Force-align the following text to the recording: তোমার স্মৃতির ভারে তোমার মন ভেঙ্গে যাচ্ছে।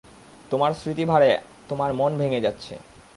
তোমার 0.49 0.71
স্মৃতির 0.73 1.07
ভারে 1.07 1.29
তোমার 1.69 1.93
মন 1.93 2.11
ভেঙ্গে 2.17 2.41
যাচ্ছে। 2.41 2.73